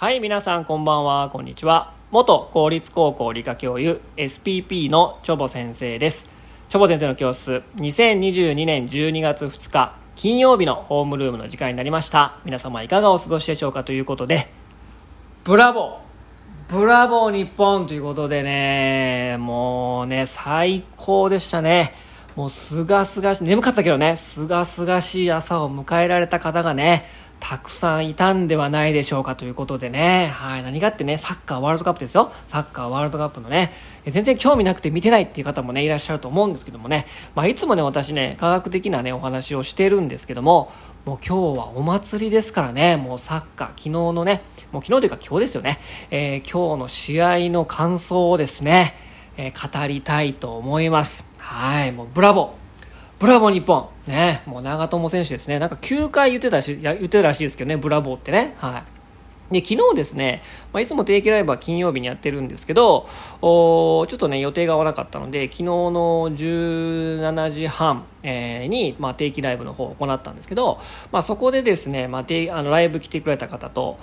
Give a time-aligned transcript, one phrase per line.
[0.00, 1.92] はい、皆さんこんばんは、こんにちは。
[2.12, 6.30] 元公立高校理科教諭 SPP のチョボ先生です。
[6.68, 12.36] チョボ先生の教室、2022年12月2日、金曜日のホームルームの時間になりました。
[12.44, 14.48] 皆様いかがお過ごしでしょうかということで、
[15.42, 21.92] ブラボーブラボー日本ということでね、もうね、最高でしたね。
[22.36, 27.04] もうすがすがし、眠かったけどね、すがすがしい朝を迎えられた方がね、
[27.40, 32.32] たくさんいたんではないでしょうかということでね、はい、何がってね、サッカーワールドカップですよ。
[32.46, 33.72] サッカーワールドカップのね、
[34.06, 40.72] 全然興味なくて見てないっていう方もね、いらっしゃると思うんですけどもね、まあ、いつもね、私ね、科学的なね、お話をしてるんですけども、
[41.04, 45.78] もう今日はお祭りですからね、もうサッカー、昨日のね、もう昨日というか今日ですよね、
[46.10, 48.94] えー今日の試合の感想をですね、
[49.36, 51.24] えー語りたいと思います。
[51.38, 52.67] はい、もうブラボー。
[53.18, 55.58] ブラボー日本ね、もう長友選手ですね。
[55.58, 58.54] なんか9回言ってたし、や言ってたらしいですけどね、ブラボーってね。
[58.58, 58.97] はい。
[59.50, 63.08] で、昨日ですね、まあ、いつも定期ライブは金曜日にやってるんですけど、
[63.40, 70.80] おちょっとね、予定が合わなかったので、昨日の17時半、えーに、まあ、定期ライブの方を行ったんですけど、
[71.12, 73.98] まあ、そこでですね、まあ、あのライブ来てくれた方と、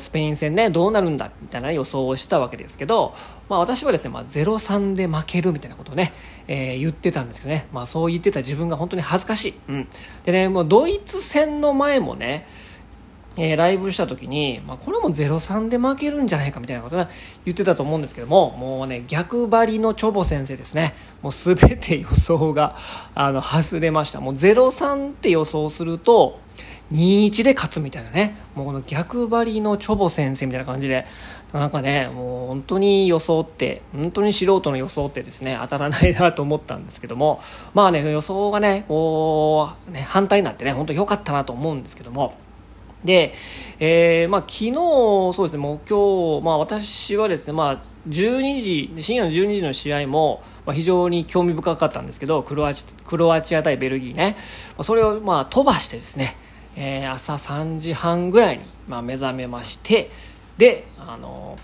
[0.00, 3.14] スペイン戦ね、どうなるんだ、みたいな予想をしたわけですけど、
[3.48, 6.12] まあ、私はですね、まあ、0-3で負けるみたいなことをね、
[6.48, 9.54] えー言ってたんですけどね、まあ、そう言ってた自分が本当に恥ずかしい。
[9.68, 9.88] うん。
[10.24, 12.46] でね、もうドイツ戦の前もね、
[13.38, 17.08] えーライブした時に、まあ、これも0-3で負けるんじゃないかみたいなことね、
[17.44, 20.94] 言ってたと思うんですけども、もうね、逆張りのチョボ先生ですね。
[21.22, 22.76] もうすべて予想が、
[23.14, 24.20] あの、外れました。
[24.20, 26.40] もう0-3って予想すると、
[26.92, 28.36] 2-1で勝つみたいなね。
[28.54, 31.06] もうこの逆張りのチョボ先生みたいな感じで、
[31.52, 37.40] なんかね、もう本当に予想って、本当に素人の予想ってですね、当たらないなと思ったんですけども、
[37.74, 42.34] まあね、予想がね、こう、ね、反対になってね、本当良かったなと思うんですけども、
[43.04, 43.32] で、
[43.78, 54.36] えーまあ、昨日、そうですね、もう今日、まあ、私はですね、まあ、12時、深夜の12時の試合も、まあ、非常に興味深かったんですけど、クロアチクロアチア対ベルギーね、
[54.76, 56.36] まあそれを、まあ、飛ばしてですね、
[56.76, 60.10] えー朝3時半ぐらいに、まあ、目覚めまして、
[60.56, 61.56] で、あの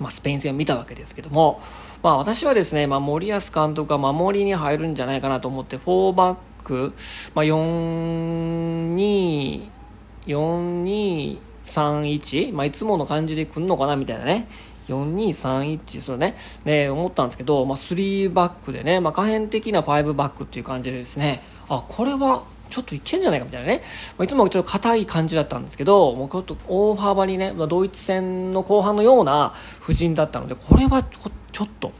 [0.00, 1.60] まあ、スペイン戦を見たわけですけども、
[2.02, 6.92] まあ、私はですね、まあ、森保監督が守りに入るんじゃないかなと思って、4バック、
[7.34, 9.81] まあ、4、2、
[10.26, 13.96] 4231、まあ、いつもの感じで来るのかな？
[13.96, 14.46] みたいなね。
[14.88, 16.36] 4231そうね。
[16.64, 21.42] ね思ったんですけど、まあ、3バックでね、まあ、可変的な5バックっていう感じでですね。
[21.68, 23.82] あこれはちょっといけんじゃないかみたいなね、
[24.16, 31.92] ま、いつもちょっと硬い感じだったんですけどもうちょっと大幅にね、まあ、ドイツ戦の後半のような布陣だったのでこれはちょっと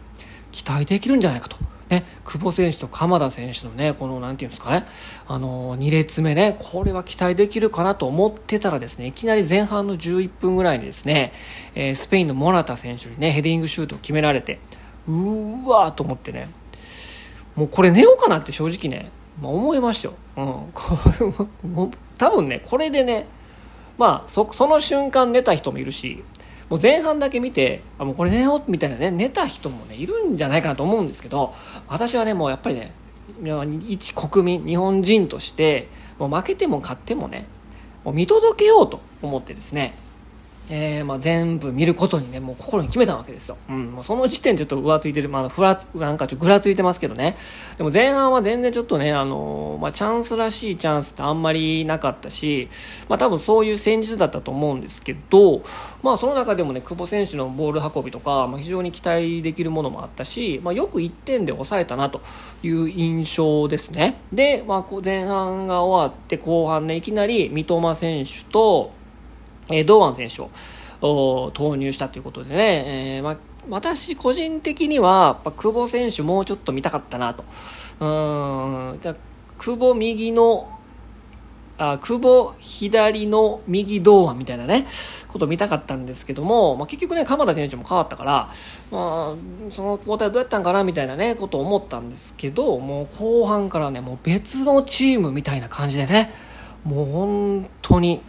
[0.51, 1.57] 期待できるんじゃないかと。
[1.93, 4.87] ね、久保選手と鎌田選手のね、この、なんていうんですかね、
[5.29, 11.35] あの、2列目ね、これは期待できるかなと思ってたらですね、いきなり前半の11分ぐらいにですね、
[11.75, 14.59] えースペインのモラタ選手にね、ヘディングシュートを決められて、
[15.07, 16.49] うーわーと思ってね、
[17.57, 19.11] もうこれ寝ようかなって正直ね、
[19.41, 20.15] まあ、思いましたよ。
[20.37, 20.43] う
[21.69, 21.91] ん。
[22.17, 23.27] 多分ね、これでね、
[23.99, 26.25] まあ、そ、その瞬間寝た人もいるし、
[26.73, 31.53] もう前半だけ見て、あ、もうこれ寝ようみたいなね、寝た人もね、いるんじゃないかなと思うんですけど、
[31.87, 32.95] 私はね、もうやっぱりね、
[33.87, 35.89] 一国民、日本人として、
[36.19, 37.47] もう負けても勝ってもね、
[38.05, 39.95] もう見届けようと思ってですね、
[40.71, 43.57] えーまあ、全部見ることにね、もう心に決めたわけですよ。
[43.69, 47.37] うん、もうその時点でちょっと浮ついてる、まあ、ふら、なんかちょっとぐらついてますけどね。
[47.77, 52.69] でも前半は全然ちょっとね、あのーまあ、チャンスらしいチャンスってあんまりなかったし、
[53.09, 55.63] まあ、多分そういう戦術だったと思うんですけど、
[56.03, 62.21] まあ、その中でもね、久保選手のボール運びとか、まあ、非常に期待できるものもあったし、まあ、よく1点で抑えたなと
[62.63, 64.21] いう印象ですね。
[64.33, 69.02] で、まあ、こう前半が終わって後半ね、いきなり三笘選手と、
[69.73, 70.43] え堂安選手
[71.01, 73.37] を投入したということでね、えーま、
[73.69, 77.45] 私個人的には、やっぱ久保選手もうちょっと見たかったなと。
[78.01, 78.05] う
[78.97, 79.17] ん、じゃ
[79.59, 80.69] 久保右の、
[81.79, 84.87] あ久保左の右堂安みたいなね、
[85.29, 88.33] こと見たかったんですけども、まあ、結局ね、鎌田選手も変わったから、
[88.91, 96.33] まあ、その交代どうやったんかなみたいなね、ことを思ったんですけど、もう後半からね、もう別のチームみたいな感じでね、
[96.85, 98.21] もう本当に、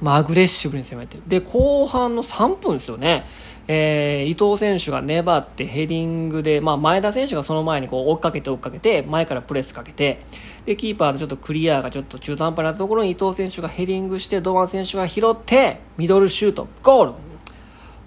[0.00, 1.18] まあ、アグレッシブに攻めて。
[1.26, 3.24] で、後半の3分ですよね。
[3.70, 10.22] えー伊藤選手が粘ってヘディングで、まあ、前田選手がその前にこう追っかけて追っかけて、前からプレスかけて、
[10.64, 17.12] で、キーパーのちょっとクリアがちょっと中途半端なところに伊藤選手がヘディングして、堂安選手が拾って、ミドルシュート、ゴール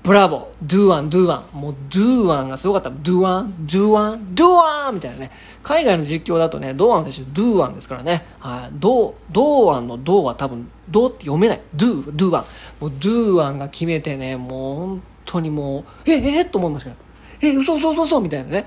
[0.03, 2.89] ブラボー、ドゥーワン、ドゥーワン、もうドゥーワンがすごかった。
[2.89, 5.31] ドゥーワン、ドゥーワン、ドゥーワンみたいなね。
[5.61, 8.25] 海外の実況だとね、ドゥーワン選手、ドゥーワンですからね。
[8.39, 8.69] はい。
[8.73, 11.61] ド、ドワンのドは多分、ドって読めない。
[11.75, 12.45] ドゥ、ドゥーワン。
[12.79, 17.51] もうドゥーワンが決めてね、もう本当にもう、え、え、えと思いましたけど。
[17.53, 18.65] え、嘘嘘嘘嘘みたいなね。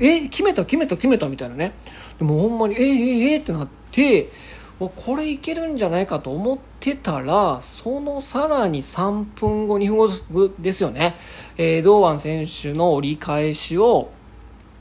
[0.00, 1.74] え、決めた決めた決めたみたいなね。
[2.18, 4.28] でもほんまに、え、え、え、ってなって、
[4.78, 11.14] これいけるんじゃないかと思ってたらそのさらに3分後2分後ですよね、
[11.56, 14.10] えー、堂安選手の折り返しを、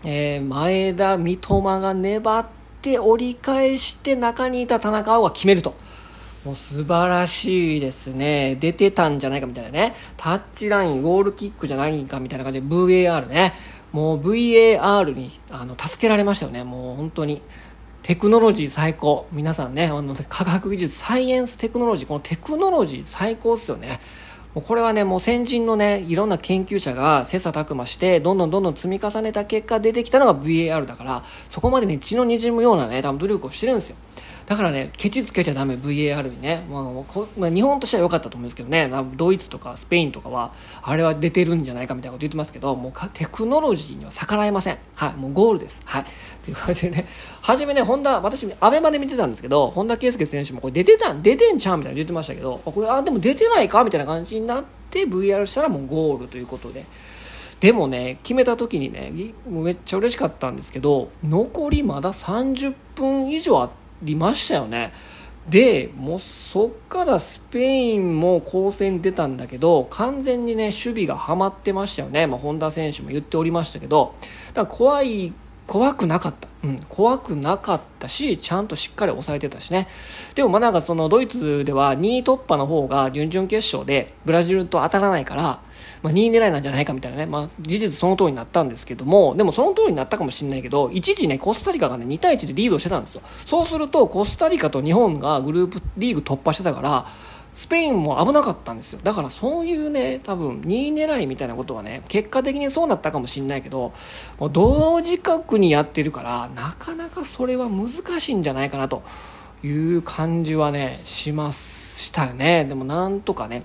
[0.03, 2.45] えー、前田三笘が粘っ
[2.81, 5.75] て折り返して中にいた田中碧が決めると。
[6.43, 8.57] もう素晴らしいですね。
[8.59, 9.93] 出てたんじゃないかみたいなね。
[10.17, 13.53] タッチライン、ゴールキックじゃないかみたいな感じで VAR ね。
[13.91, 16.63] もう VAR にあの助けられましたよね。
[16.63, 17.43] もう本当に。
[18.03, 19.27] テクノロジー最高。
[19.31, 23.99] 皆さんね、あの、科学技術、サイエンステクノロジー、このテクノロジー最高っすよね。
[24.55, 33.95] もうこれはね、もう先人のね、いろんな研究者が切磋琢磨して、どんどんどんどん積み重ねた結果出てきたのが VAR だから、そこまでね、血の滲むようなね、多分努力をしてるんですよ。
[34.51, 40.51] だからね、ケチつけちゃだめ、VAR にね、まあこまあ、日本としては良かったと思うんですけどね、ドイツとかスペインとかは、
[40.81, 44.77] あれは出てるんじゃないかみたいなこと言ってますけど、もうテクノロジーには逆らえません。
[44.93, 45.79] はい、もうゴールです。
[45.85, 46.05] はい。
[46.43, 47.07] という感じでね、
[47.41, 56.83] 初めね、ホンダ、私、アベマで見てたんですけど、本田圭佑選手もこれ出てたん、出てんちゃうみたいな言ってましたけど、これ、あ、でも出てないかみたいな感じになって、VAR したらもうゴールということで。
[57.61, 59.13] でもね、決めた時にね、
[59.45, 64.91] めっちゃ嬉しかったんですけど、残りまだ30分以上あってりましたよね。
[65.49, 74.13] でもうそっからスペインも攻勢に出たんだけど完全にね守備がはまってましたよね、まあ、本田選手も言っておりましたけど
[74.53, 75.33] だから怖い
[75.67, 79.87] 怖くなかった、うん、怖くなかったしちゃんとしっかり抑えてたしね。
[80.35, 85.61] でもまあなんかそのドイツでは2位突破の方が準々決勝でブラジルと当たらないから
[86.01, 93.21] まあ、2位狙いなんじゃないかみたいなね、まあ、事実その通りになったんですけども、でもその通りになったかもしれないけど、一時ね、コスタリカがね、2対1でリードしてたんですよ。
[93.45, 97.05] そうすると、コスタリカと日本がグループリーグ突破してたから、
[97.53, 98.99] スペインも危なかったんですよ。
[99.03, 103.93] だからそういうね、多分2位狙いみたいなことはね、結果的にそうなったかもしれないけど、
[104.39, 109.03] もう同時刻にやってるから、なかなかそれは難しいんじゃないかなと
[109.63, 112.65] いう感じはね、しましたよね。
[112.65, 113.63] でもなんとかね、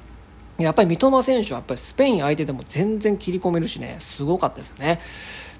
[0.59, 5.01] やっぱり三笘選手はやっぱりスペイン相手でも全然切り込めるしね、すごかったですよね。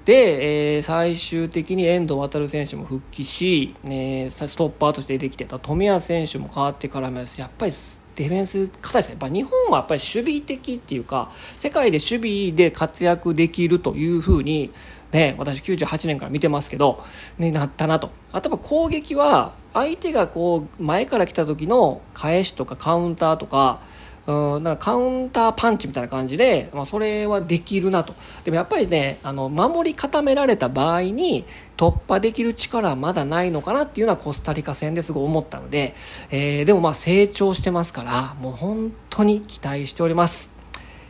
[0.05, 7.71] で、えー、最終的に遠藤航選手も復帰し、ね、ストッパーとして出てきてた富安選手も変わってからもやっぱり
[8.17, 9.11] ディフェンス硬いですね。
[9.11, 14.71] やっぱ日本はやっぱり守備的っていうか、世界で守備で活躍できるというふうに、
[15.11, 17.03] ね、私98年から見てますけど、
[17.37, 18.09] ね、なったなと。
[18.31, 23.81] あとは攻撃は、相手がこう、前から来た時の返しとかカウンターとか、
[24.27, 28.13] うん、なんかカウンターパンチみたいな感じで、まあ、それはできるなと。
[28.43, 31.45] でもやっぱりね、あの、守り固められた場合に
[31.77, 35.95] 突破できる力はまだないのかなっていうのはコスタリカ戦ですごい思ったので、
[36.29, 40.56] えー、でもまあ成長してますから、もう本当に期待しております。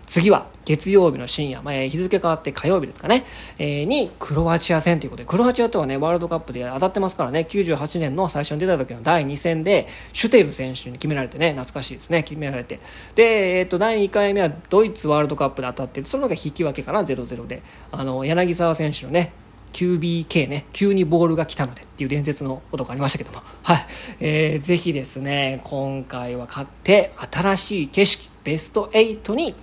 [0.08, 3.26] 次は月曜日の深夜、まあ、日付変わって火曜日ですかね、
[3.60, 12.80] えー、にクロアチア戦ということで、クロアチアとはね、ワールドカップで当たってますからね、98年の最初に出た時の第2戦で、シュテル選手に決められてね、懐かしいですね、決められて。
[13.16, 17.62] で、えっ、ー、と、第2回目はドイツワールドカップで当たって、その中引き分けかな、0-0で。
[17.92, 19.34] あの、柳沢選手のね、
[19.74, 23.86] QBK ね、急にボールが来たのでっていう伝説のことがありましたけども、はい。
[24.22, 29.54] えー、ぜひですね、今回は勝って、新しい景色、ベスト8に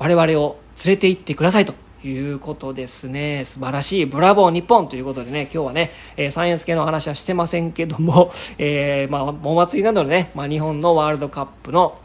[0.00, 3.44] 我々を連れて行ってくださいということですね。
[3.44, 4.06] 素晴らしい。
[4.06, 11.98] ブラボー日本ということでね、今日はね、えー、サイエンス系の話はしてませんけども、 えー、まあ、お祭りなどでね、まあ、日本のワールドカップの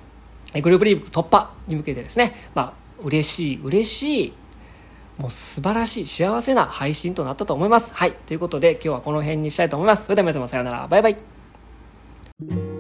[0.62, 4.34] グループリーグ突破に向けてですね、まあ、嬉しい、嬉しい、
[5.18, 7.94] もう素晴らしい、幸せな配信となったと思います。
[7.94, 8.12] はい。
[8.12, 10.04] ということで、今日はこの辺にしたいと思います。
[10.04, 10.88] それでは皆様さようなら。
[10.90, 12.75] バイバイ。